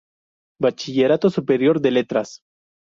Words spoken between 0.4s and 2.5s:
Bachillerato Superior de Letras.